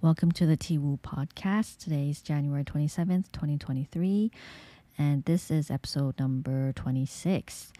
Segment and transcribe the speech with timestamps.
[0.00, 1.78] Welcome to the T Woo podcast.
[1.78, 4.30] Today is January 27th, 2023,
[4.96, 7.72] and this is episode number 26.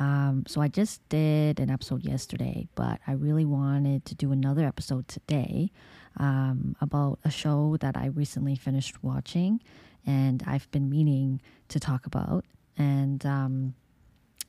[0.00, 4.64] Um, so I just did an episode yesterday, but I really wanted to do another
[4.66, 5.70] episode today
[6.16, 9.60] um, about a show that I recently finished watching
[10.04, 12.44] and I've been meaning to talk about.
[12.76, 13.74] And um,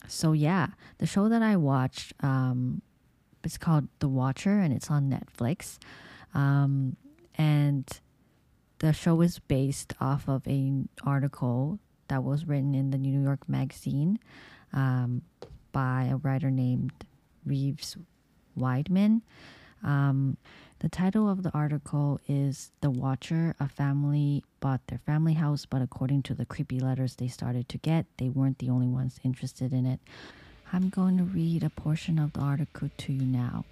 [0.08, 2.82] so, yeah, the show that I watched um,
[3.44, 5.78] it's called The Watcher and it's on Netflix.
[6.36, 6.98] Um,
[7.38, 7.88] and
[8.80, 13.50] the show is based off of an article that was written in the New York
[13.50, 14.20] Magazine
[14.74, 15.24] um,
[15.72, 16.92] by a writer named
[17.46, 17.98] Reeves
[18.58, 19.22] Wiedeman.
[19.84, 20.38] Um,
[20.80, 23.56] the title of the article is The Watcher.
[23.60, 27.78] A family bought their family house, but according to the creepy letters they started to
[27.78, 30.00] get, they weren't the only ones interested in it.
[30.74, 33.66] I'm going to read a portion of the article to you now.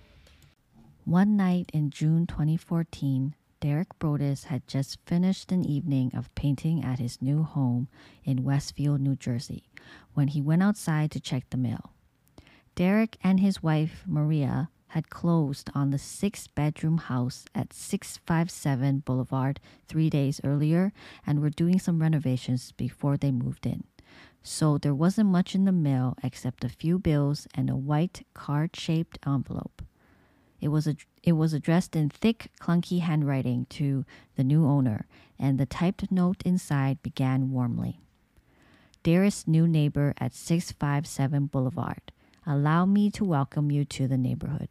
[1.05, 6.99] One night in June 2014, Derek Broaddus had just finished an evening of painting at
[6.99, 7.89] his new home
[8.23, 9.69] in Westfield, New Jersey,
[10.13, 11.91] when he went outside to check the mail.
[12.75, 19.59] Derek and his wife, Maria, had closed on the six bedroom house at 657 Boulevard
[19.89, 20.93] three days earlier
[21.27, 23.83] and were doing some renovations before they moved in
[24.43, 29.17] so there wasn't much in the mail except a few bills and a white card-shaped
[29.25, 29.81] envelope.
[30.63, 34.05] It was a, it was addressed in thick, clunky handwriting to
[34.37, 37.99] the new owner, and the typed note inside began warmly.
[39.03, 42.13] Dearest new neighbor at 657 Boulevard,
[42.47, 44.69] allow me to welcome you to the neighborhood.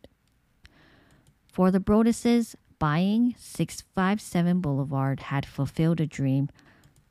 [1.46, 6.48] For the Broadduses, buying 657 Boulevard had fulfilled a dream.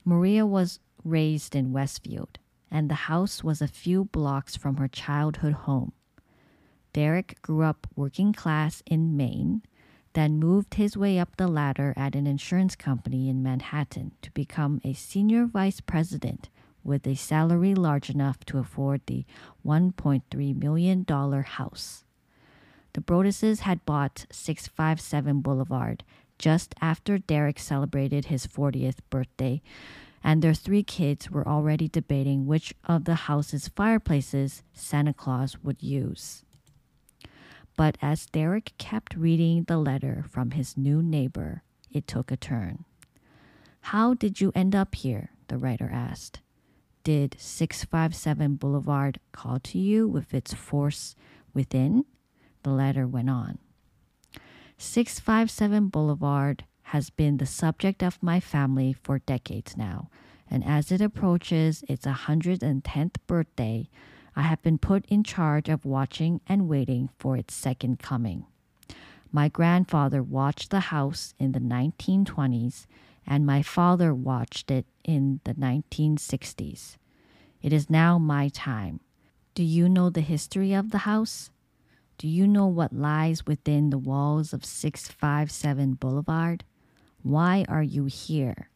[0.03, 2.39] Maria was raised in Westfield
[2.71, 5.91] and the house was a few blocks from her childhood home.
[6.93, 9.61] Derek grew up working class in Maine,
[10.13, 14.81] then moved his way up the ladder at an insurance company in Manhattan to become
[14.83, 16.49] a senior vice president
[16.83, 19.25] with a salary large enough to afford the
[19.65, 21.05] $1.3 million
[21.43, 22.03] house.
[22.93, 26.03] The Broadduses had bought 657 Boulevard
[26.37, 29.61] just after Derek celebrated his 40th birthday
[30.23, 35.81] and their three kids were already debating which of the house's fireplaces Santa Claus would
[35.81, 36.43] use.
[37.75, 42.85] But as Derek kept reading the letter from his new neighbor, it took a turn.
[43.81, 45.31] How did you end up here?
[45.47, 46.39] the writer asked.
[47.03, 51.15] Did 657 Boulevard call to you with its force
[51.53, 52.05] within?
[52.63, 53.57] The letter went on.
[54.77, 60.09] 657 Boulevard has been the subject of my family for decades now,
[60.49, 63.89] and as it approaches its 110th birthday,
[64.35, 68.45] I have been put in charge of watching and waiting for its second coming.
[69.31, 72.85] My grandfather watched the house in the 1920s,
[73.25, 76.97] and my father watched it in the 1960s.
[77.61, 78.99] It is now my time.
[79.53, 81.51] Do you know the history of the house?
[82.17, 86.63] Do you know what lies within the walls of 657 Boulevard?
[87.23, 88.69] Why are you here?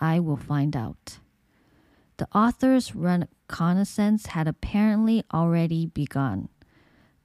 [0.00, 1.18] I will find out.
[2.20, 6.50] The author's reconnaissance had apparently already begun.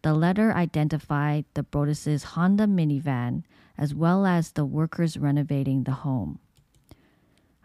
[0.03, 3.44] The letter identified the Broaddus's Honda minivan
[3.78, 6.39] as well as the workers renovating the home.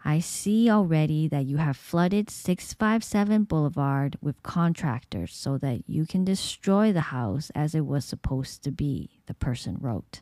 [0.03, 6.25] I see already that you have flooded 657 Boulevard with contractors so that you can
[6.25, 10.19] destroy the house as it was supposed to be, the person wrote.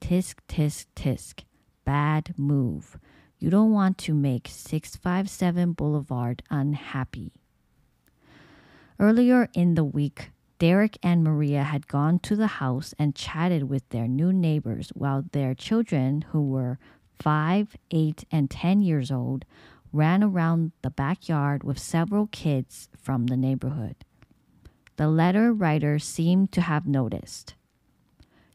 [0.00, 1.44] Tisk, tisk, tisk.
[1.84, 2.98] Bad move.
[3.42, 7.32] You don't want to make 657 Boulevard unhappy.
[9.00, 10.30] Earlier in the week,
[10.60, 15.24] Derek and Maria had gone to the house and chatted with their new neighbors while
[15.32, 16.78] their children, who were
[17.18, 19.44] 5, 8, and 10 years old,
[19.92, 23.96] ran around the backyard with several kids from the neighborhood.
[24.94, 27.56] The letter writer seemed to have noticed.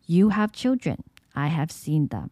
[0.05, 1.03] You have children.
[1.35, 2.31] I have seen them.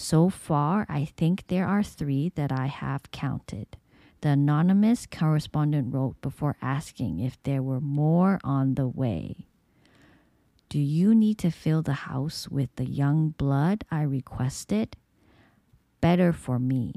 [0.00, 3.76] So far, I think there are three that I have counted.
[4.20, 9.48] The anonymous correspondent wrote before asking if there were more on the way.
[10.68, 14.96] Do you need to fill the house with the young blood I requested?
[16.00, 16.94] Better for me.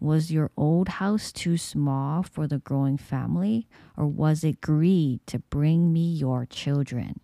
[0.00, 5.38] Was your old house too small for the growing family, or was it greed to
[5.38, 7.20] bring me your children?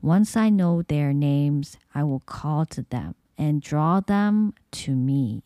[0.00, 5.42] Once I know their names, I will call to them and draw them to me.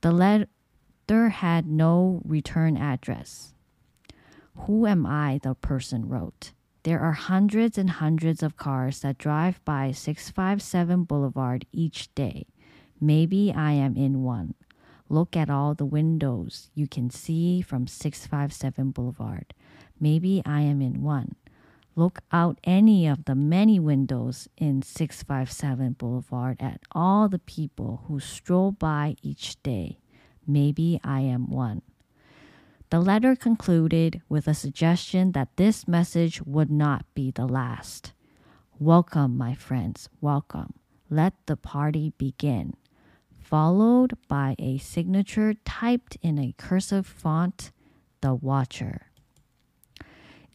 [0.00, 3.54] The letter had no return address.
[4.56, 5.40] Who am I?
[5.42, 6.52] the person wrote.
[6.82, 12.46] There are hundreds and hundreds of cars that drive by 657 Boulevard each day.
[13.00, 14.54] Maybe I am in one.
[15.08, 19.52] Look at all the windows you can see from 657 Boulevard.
[19.98, 21.34] Maybe I am in one.
[22.00, 28.18] Look out any of the many windows in 657 Boulevard at all the people who
[28.18, 29.98] stroll by each day.
[30.46, 31.82] Maybe I am one.
[32.88, 38.14] The letter concluded with a suggestion that this message would not be the last.
[38.78, 40.72] Welcome, my friends, welcome.
[41.10, 42.76] Let the party begin.
[43.38, 47.72] Followed by a signature typed in a cursive font,
[48.22, 49.09] The Watcher.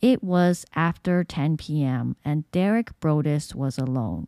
[0.05, 4.27] It was after 10 p.m., and Derek Broaddus was alone.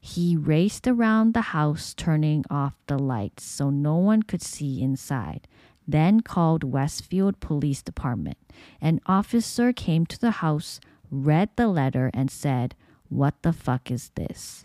[0.00, 5.46] He raced around the house, turning off the lights so no one could see inside.
[5.86, 8.38] Then called Westfield Police Department.
[8.80, 10.80] An officer came to the house,
[11.10, 12.74] read the letter, and said,
[13.10, 14.64] What the fuck is this?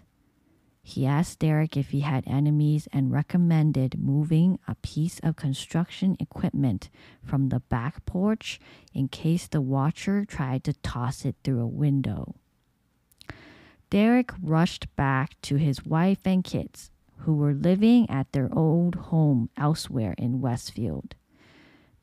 [0.86, 6.90] He asked Derek if he had enemies and recommended moving a piece of construction equipment
[7.24, 8.60] from the back porch
[8.94, 12.36] in case the watcher tried to toss it through a window.
[13.90, 19.50] Derek rushed back to his wife and kids, who were living at their old home
[19.56, 21.16] elsewhere in Westfield.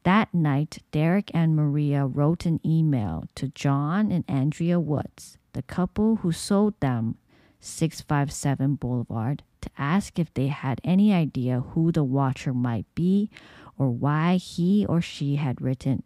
[0.05, 6.17] That night, Derek and Maria wrote an email to John and Andrea Woods, the couple
[6.17, 7.19] who sold them
[7.61, 13.31] 657 Boulevard to ask if they had any idea who the watcher might be
[13.79, 16.03] or why he or she had written.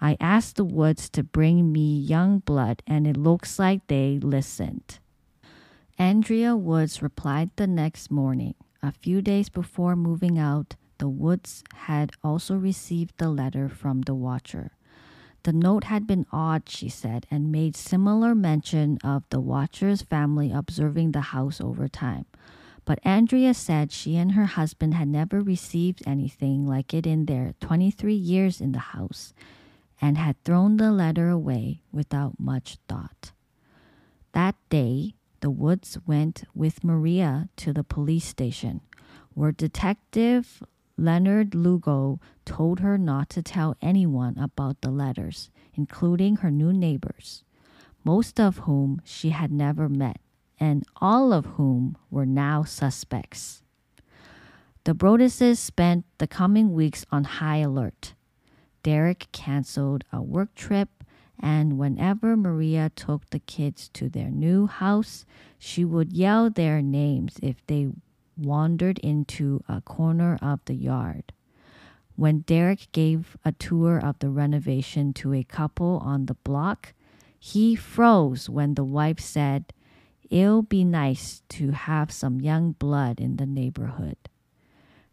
[0.00, 4.98] I asked the Woods to bring me young blood, and it looks like they listened.
[5.98, 8.54] Andrea Woods replied the next morning.
[8.82, 14.14] A few days before moving out, the Woods had also received the letter from the
[14.14, 14.72] watcher.
[15.46, 20.50] The note had been odd, she said, and made similar mention of the Watcher's family
[20.50, 22.26] observing the house over time.
[22.84, 27.54] But Andrea said she and her husband had never received anything like it in their
[27.60, 29.34] 23 years in the house
[30.00, 33.30] and had thrown the letter away without much thought.
[34.32, 38.80] That day, the Woods went with Maria to the police station,
[39.32, 40.64] where Detective
[40.98, 47.44] Leonard Lugo told her not to tell anyone about the letters, including her new neighbors,
[48.02, 50.20] most of whom she had never met,
[50.58, 53.62] and all of whom were now suspects.
[54.84, 58.14] The Broadduses spent the coming weeks on high alert.
[58.82, 61.04] Derek canceled a work trip,
[61.38, 65.26] and whenever Maria took the kids to their new house,
[65.58, 67.88] she would yell their names if they
[68.36, 71.32] wandered into a corner of the yard.
[72.16, 76.94] When Derek gave a tour of the renovation to a couple on the block,
[77.38, 79.72] he froze when the wife said,
[80.30, 84.16] It'll be nice to have some young blood in the neighborhood.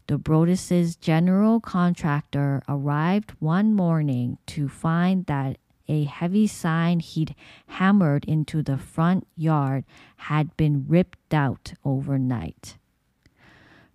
[0.06, 7.34] The Broaddus's general contractor arrived one morning to find that a heavy sign he'd
[7.66, 9.84] hammered into the front yard
[10.16, 12.76] had been ripped out overnight.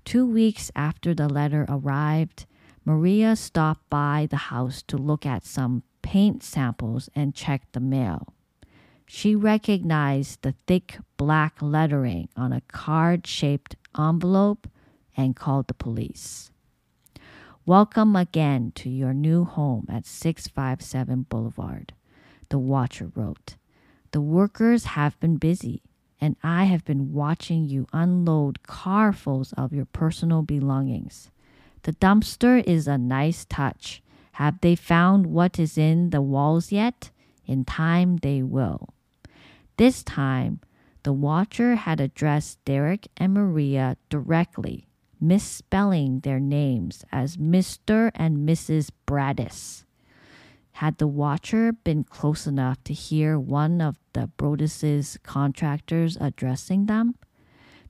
[0.09, 2.47] Two weeks after the letter arrived,
[2.83, 8.33] Maria stopped by the house to look at some paint samples and check the mail.
[9.05, 14.67] She recognized the thick black lettering on a card shaped envelope
[15.15, 16.49] and called the police.
[17.67, 21.93] Welcome again to your new home at 657 Boulevard,
[22.49, 23.57] the watcher wrote.
[24.09, 25.83] The workers have been busy
[26.21, 31.31] and I have been watching you unload carfuls of your personal belongings.
[31.83, 34.01] The dumpster is a nice touch.
[34.33, 37.11] Have they found what is in the walls yet?
[37.45, 38.93] In time they will.
[39.77, 40.59] This time,
[41.03, 44.87] the watcher had addressed Derek and Maria directly,
[45.19, 48.11] misspelling their names as Mr.
[48.13, 48.91] and Mrs.
[49.07, 49.85] Bradis.
[50.79, 57.15] Had the watcher been close enough to hear one of the Broaddus's contractors addressing them?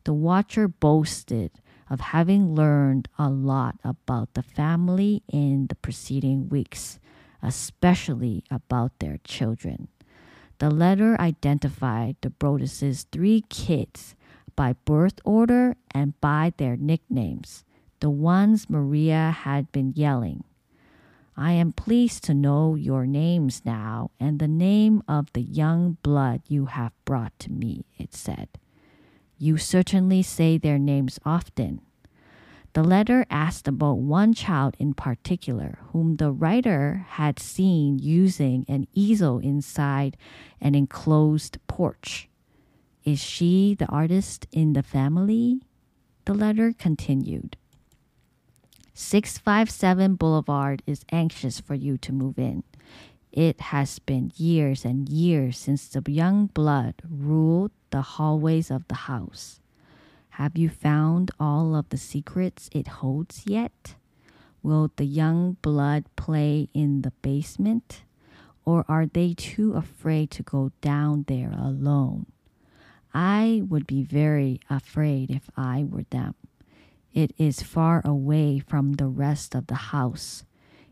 [0.06, 1.52] The watcher boasted
[1.88, 6.98] of having learned a lot about the family in the preceding weeks,
[7.44, 9.90] especially about their children.
[10.58, 14.16] The letter identified the Broaddus's three kids
[14.56, 17.66] by birth order and by their nicknames,
[18.00, 20.44] the ones Maria had been yelling
[21.40, 26.42] I am pleased to know your names now and the name of the young blood
[26.50, 28.50] you have brought to me, it said.
[29.38, 31.80] You certainly say their names often.
[32.74, 38.88] The letter asked about one child in particular, whom the writer had seen using an
[38.94, 40.18] easel inside
[40.60, 42.28] an enclosed porch.
[43.06, 45.62] Is she the artist in the family?
[46.26, 47.56] The letter continued.
[49.02, 52.64] 657 Boulevard is anxious for you to move in.
[53.32, 59.08] It has been years and years since the young blood ruled the hallways of the
[59.08, 59.62] house.
[60.32, 63.96] Have you found all of the secrets it holds yet?
[64.62, 68.04] Will the young blood play in the basement?
[68.66, 72.26] Or are they too afraid to go down there alone?
[73.14, 76.36] I would be very afraid if I were them.
[77.14, 80.44] It is far away from the rest of the house.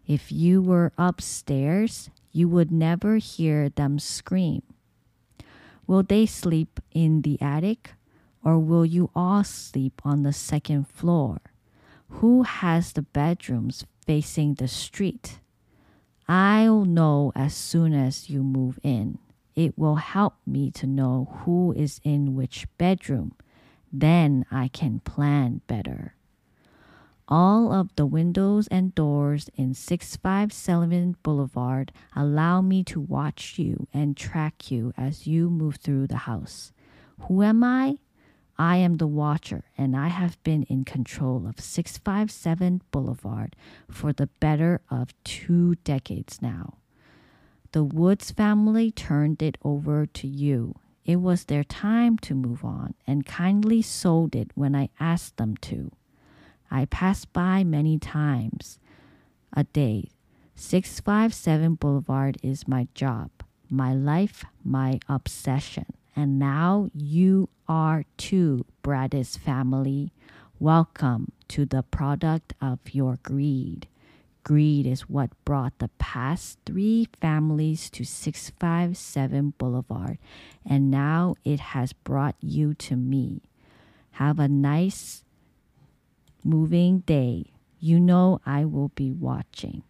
[0.05, 4.63] If you were upstairs, you would never hear them scream.
[5.85, 7.91] Will they sleep in the attic
[8.43, 11.39] or will you all sleep on the second floor?
[12.09, 15.39] Who has the bedrooms facing the street?
[16.27, 19.19] I'll know as soon as you move in.
[19.55, 23.33] It will help me to know who is in which bedroom.
[23.99, 26.13] Then I can plan better.
[27.27, 34.15] All of the windows and doors in 657 Boulevard allow me to watch you and
[34.15, 36.71] track you as you move through the house.
[37.21, 37.97] Who am I?
[38.59, 43.55] I am the watcher, and I have been in control of 657 Boulevard
[43.89, 46.77] for the better of two decades now.
[47.71, 50.75] The Woods family turned it over to you.
[51.07, 55.55] It was their time to move on and kindly sold it when I asked them
[55.61, 55.89] to.
[56.69, 58.77] I pass by many times
[59.53, 60.09] a day.
[60.55, 63.31] 657 Boulevard is my job,
[63.69, 65.85] my life, my obsession.
[66.13, 70.11] And now you are too, Braddis family.
[70.59, 73.87] Welcome to the product of your greed.
[74.47, 80.17] Greed is what brought the past three families to 657 Boulevard,
[80.65, 83.41] and now it has brought you to me.
[84.11, 85.25] Have a nice
[86.45, 87.51] moving day.
[87.81, 89.83] You know I will be watching.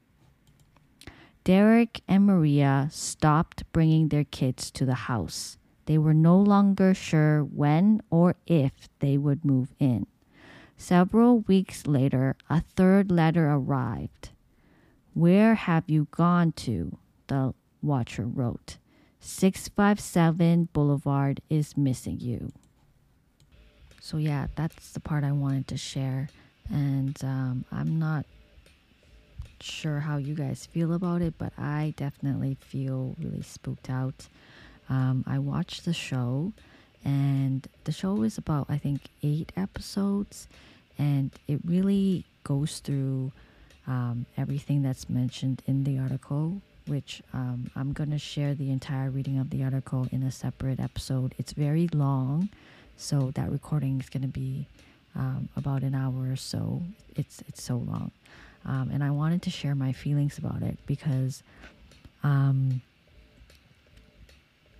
[1.44, 5.60] Derek and Maria stopped bringing their kids to the house.
[5.86, 8.72] They were no longer sure when or if
[9.02, 10.08] they would move in.
[10.78, 14.32] Several weeks later, a third letter arrived.
[15.18, 16.98] Where have you gone to?
[17.28, 18.78] The watcher wrote.
[19.20, 22.52] 657 Boulevard is missing you.
[24.00, 26.30] So, yeah, that's the part I wanted to share.
[26.70, 28.26] And um, I'm not
[29.60, 34.28] sure how you guys feel about it, but I definitely feel really spooked out
[34.90, 36.54] um, I watched the show,
[37.04, 40.48] and the show is about, I think, eight episodes,
[40.98, 43.32] and it really goes through
[43.88, 46.62] um, everything that's mentioned in the article.
[46.88, 50.80] Which um, I'm going to share the entire reading of the article in a separate
[50.80, 51.36] episode.
[51.38, 52.48] It's very long,
[52.96, 54.68] so that recording is going to be
[55.14, 56.84] um, about an hour or so.
[57.18, 58.12] It's it's so long,
[58.66, 61.44] um, and I wanted to share my feelings about it because
[62.24, 62.82] um,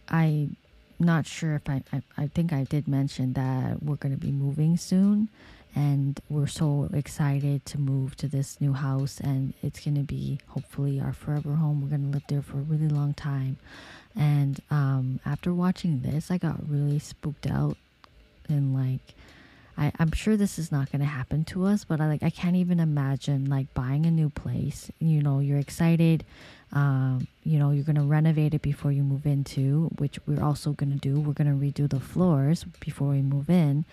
[0.10, 0.56] I'm
[1.00, 4.32] not sure if I, I, I think I did mention that we're going to be
[4.32, 5.30] moving soon
[5.78, 10.40] and we're so excited to move to this new house and it's going to be
[10.48, 11.82] hopefully our forever home.
[11.84, 13.58] We're going to live there for a really long time.
[14.16, 17.78] And um, after watching this i got really spooked out
[18.50, 19.14] and like
[19.78, 22.30] I, i'm sure this is not going to happen to us but i like i
[22.30, 26.26] can't even imagine like buying a new place you know you're excited
[26.74, 30.74] um, you know, you're going to renovate it before you move into, which we're also
[30.74, 31.20] going to do.
[31.20, 33.86] We're going to redo the floors before we move in.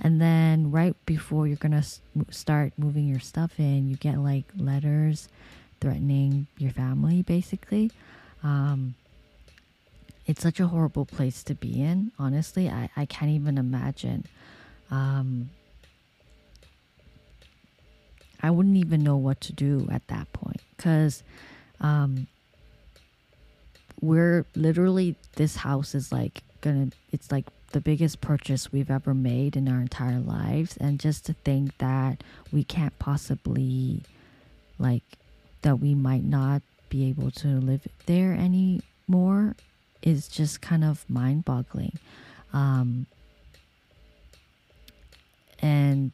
[0.00, 1.84] And then right before you're going to
[2.30, 5.28] start moving your stuff in, you get like letters
[5.80, 7.90] threatening your family, basically.
[8.42, 8.94] Um,
[10.26, 12.12] it's such a horrible place to be in.
[12.18, 14.24] Honestly, I, I can't even imagine.
[14.92, 15.50] Um,
[18.42, 21.22] I wouldn't even know what to do at that point because
[21.80, 22.28] um,
[24.00, 29.56] we're literally this house is like gonna it's like the biggest purchase we've ever made
[29.56, 32.22] in our entire lives and just to think that
[32.52, 34.02] we can't possibly
[34.78, 35.02] like
[35.62, 39.56] that we might not be able to live there anymore
[40.02, 41.96] is just kind of mind-boggling.
[42.52, 43.06] Um,
[45.62, 46.12] and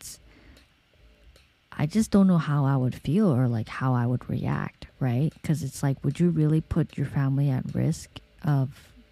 [1.73, 5.33] I just don't know how I would feel or like how I would react, right?
[5.33, 8.11] Because it's like, would you really put your family at risk
[8.45, 8.71] of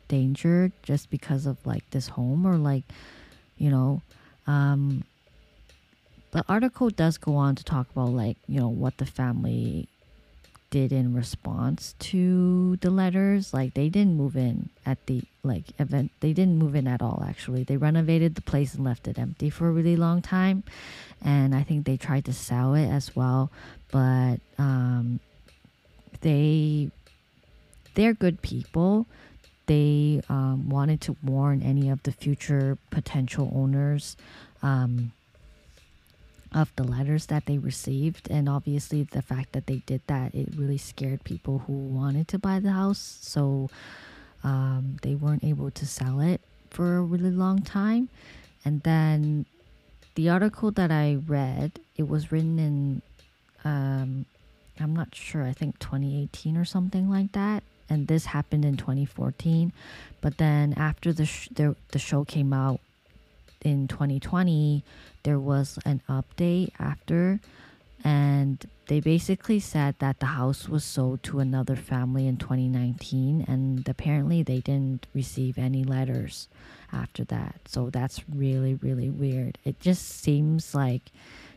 [0.08, 2.84] danger just because of like this home or like,
[3.56, 4.02] you know,
[4.46, 5.04] um,
[6.32, 9.88] the article does go on to talk about like you know what the family
[10.76, 16.10] did in response to the letters like they didn't move in at the like event
[16.20, 17.62] they didn't move in at all actually.
[17.64, 20.62] They renovated the place and left it empty for a really long time
[21.22, 23.50] and i think they tried to sell it as well
[23.90, 25.18] but um
[26.20, 26.90] they
[27.96, 29.06] they're good people.
[29.66, 34.16] They um, wanted to warn any of the future potential owners
[34.62, 35.12] um,
[36.54, 40.48] of the letters that they received and obviously the fact that they did that it
[40.56, 43.18] really scared people who wanted to buy the house.
[43.22, 43.68] So
[44.44, 48.08] um, they weren't able to sell it for a really long time.
[48.64, 49.46] And then
[50.14, 53.02] the article that i read it was written in
[53.64, 54.24] um,
[54.80, 57.62] i'm not sure i think 2018 or something like that.
[57.88, 59.72] And this happened in 2014
[60.20, 62.80] but then after the, sh- the, the show came out
[63.66, 64.82] in 2020
[65.24, 67.40] there was an update after
[68.04, 73.88] and they basically said that the house was sold to another family in 2019 and
[73.88, 76.48] apparently they didn't receive any letters
[76.92, 77.56] after that.
[77.66, 79.58] So that's really really weird.
[79.64, 81.10] It just seems like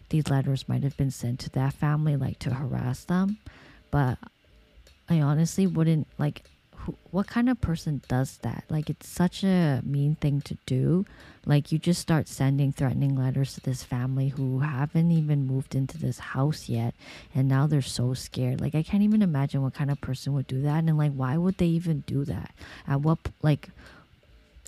[0.10, 3.38] these letters might have been sent to that family like to harass them
[3.92, 4.18] but
[5.08, 6.44] i honestly wouldn't like
[7.12, 8.64] what kind of person does that?
[8.70, 11.06] Like, it's such a mean thing to do.
[11.46, 15.98] Like, you just start sending threatening letters to this family who haven't even moved into
[15.98, 16.94] this house yet,
[17.34, 18.62] and now they're so scared.
[18.62, 21.38] Like, I can't even imagine what kind of person would do that, and like, why
[21.38, 22.54] would they even do that?
[22.88, 23.70] At what, like,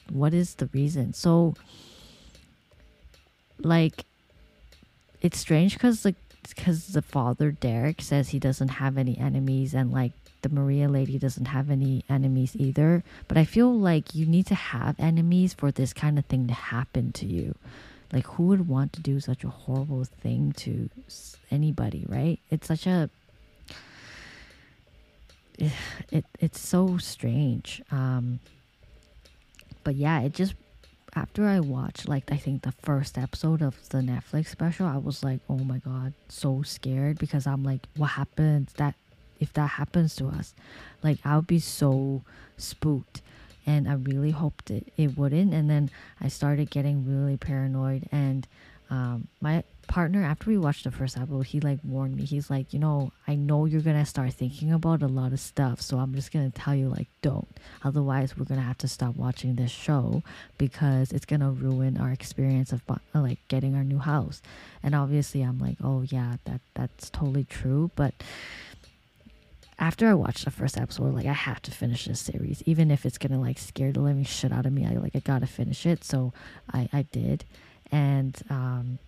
[0.10, 1.14] what is the reason?
[1.14, 1.56] So,
[3.60, 4.06] like,
[5.22, 6.16] it's strange because like
[6.50, 10.12] because the father Derek says he doesn't have any enemies and like
[10.42, 13.04] the Maria lady doesn't have any enemies either.
[13.28, 16.54] But I feel like you need to have enemies for this kind of thing to
[16.54, 17.56] happen to you.
[18.14, 20.90] Like, who would want to do such a horrible thing to
[21.50, 22.40] anybody, right?
[22.50, 23.10] It's such a.
[25.58, 25.72] It,
[26.12, 27.82] it it's so strange.
[27.92, 28.40] Um,
[29.84, 30.56] but yeah, it just
[31.14, 35.24] after I watched like I think the first episode of the Netflix special, I was
[35.24, 38.70] like, oh my god, so scared because I'm like, what happened?
[38.78, 38.96] that
[39.42, 40.54] if that happens to us?
[41.04, 42.24] Like I'll be so
[42.56, 43.22] spooked
[43.66, 45.54] and I really hoped it, it wouldn't.
[45.54, 48.48] And then I started getting really paranoid and
[48.90, 52.24] um, my partner after we watched the first episode he like warned me.
[52.24, 55.82] He's like you know i know you're gonna start thinking about a lot of stuff
[55.82, 57.48] so i'm just gonna tell you like don't.
[57.84, 60.24] Otherwise we're gonna have to stop watching this show
[60.58, 62.82] because it's gonna ruin our experience of
[63.14, 64.42] like getting our new house.
[64.84, 67.92] And obviously i'm like oh yeah that that's totally true.
[67.96, 68.14] But
[69.82, 73.04] after I watched the first episode, like I have to finish this series, even if
[73.04, 74.86] it's gonna like scare the living shit out of me.
[74.86, 76.32] I like I gotta finish it, so
[76.72, 77.44] I I did,
[77.92, 79.00] and um,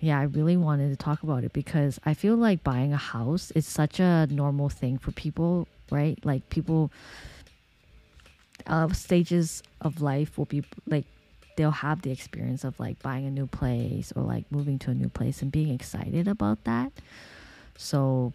[0.00, 3.50] yeah, I really wanted to talk about it because I feel like buying a house
[3.50, 6.18] is such a normal thing for people, right?
[6.24, 6.90] Like people
[8.66, 11.04] uh, stages of life will be like
[11.56, 14.94] they'll have the experience of like buying a new place or like moving to a
[14.94, 16.92] new place and being excited about that.
[17.76, 18.32] So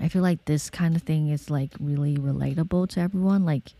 [0.00, 3.44] I feel like this kind of thing is like really relatable to everyone.
[3.44, 3.72] Like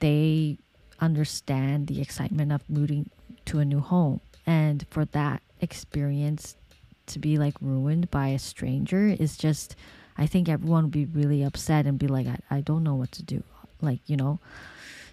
[0.00, 0.58] they
[1.00, 3.10] understand the excitement of moving
[3.46, 6.56] to a new home and for that experience
[7.06, 9.76] to be like ruined by a stranger is just
[10.16, 13.12] i think everyone would be really upset and be like i, I don't know what
[13.12, 13.42] to do
[13.80, 14.38] like you know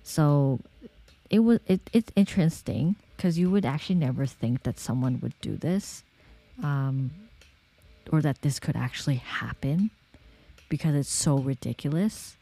[0.04, 0.60] so
[1.30, 5.56] it was it, it's interesting because you would actually never think that someone would do
[5.58, 6.04] this
[6.64, 7.12] um,
[8.12, 9.92] or that this could actually happen
[10.72, 12.38] because it's so ridiculous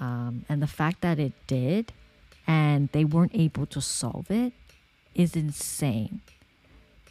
[0.00, 1.92] um, and the fact that it did
[2.46, 4.52] and they weren't able to solve it
[5.14, 6.22] is insane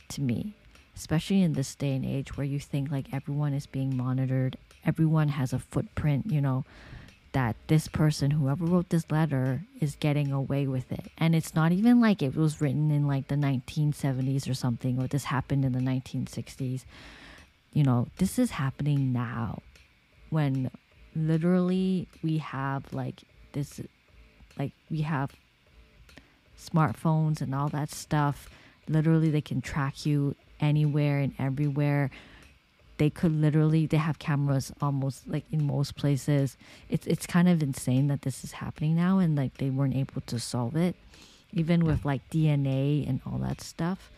[0.10, 0.56] to me,
[0.96, 5.30] especially in this day and age where you think like everyone is being monitored, everyone
[5.30, 6.66] has a footprint, you know,
[7.32, 11.12] that this person, whoever wrote this letter, is getting away with it.
[11.16, 15.06] And it's not even like it was written in like the 1970s or something, or
[15.06, 16.86] this happened in the 1960s.
[17.72, 19.62] You know, this is happening now
[20.30, 20.72] when
[21.16, 23.82] literally we have like this,
[24.58, 25.32] like we have
[26.58, 28.50] smartphones and all that stuff
[28.90, 32.10] literally they can track you anywhere and everywhere.
[32.98, 36.58] They could literally they have cameras almost like in most places.
[36.90, 40.22] It's it's kind of insane that this is happening now and like they weren't able
[40.22, 40.96] to solve it
[41.52, 44.12] even with like dna and all that stuff.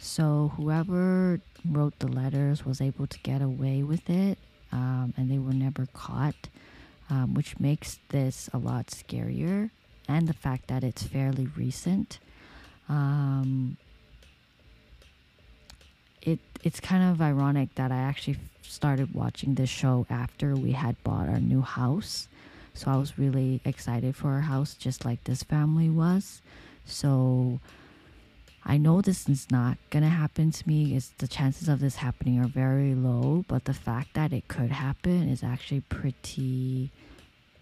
[0.00, 4.38] So whoever wrote the letters was able to get away with it
[4.74, 6.48] um, and they were never caught
[7.08, 9.70] um, which makes this a lot scarier
[10.08, 12.18] and the fact that it's fairly recent
[12.88, 13.76] um,
[16.24, 21.02] it it's kind of ironic that I actually started watching this show after we had
[21.04, 22.28] bought our new house.
[22.72, 26.42] So I was really excited for our house, just like this family was.
[26.84, 27.60] So
[28.66, 30.96] I know this is not gonna happen to me.
[30.96, 34.70] It's the chances of this happening are very low, but the fact that it could
[34.70, 36.90] happen is actually pretty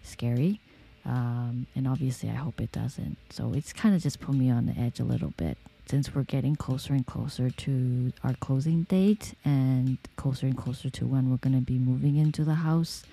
[0.01, 0.59] scary.
[1.05, 3.17] Um, and obviously, I hope it doesn't.
[3.29, 6.23] So it's kind of just put me on the edge a little bit since we're
[6.23, 11.37] getting closer and closer to our closing date and closer and closer to when we're
[11.37, 13.03] to be moving into the house.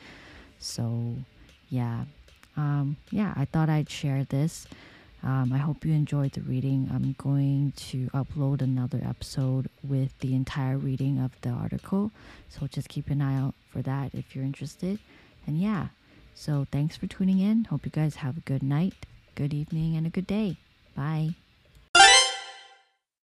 [0.61, 1.17] So,
[1.69, 2.05] yeah.
[2.57, 4.67] Um, yeah, I thought I'd share this.
[5.23, 6.89] Um, I hope you enjoyed the reading.
[6.93, 12.11] I'm going to upload another episode with the entire reading of the article.
[12.49, 14.99] So just keep an eye out for that if you're interested.
[15.47, 15.89] And yeah,
[16.35, 17.65] so thanks for tuning in.
[17.65, 18.95] Hope you guys have a good night,
[19.35, 20.57] good evening, and a good day.
[20.97, 21.35] Bye.